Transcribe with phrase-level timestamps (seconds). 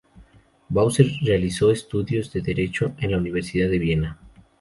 [0.71, 4.19] Bauer realizó estudios de derecho en la Universidad de Viena.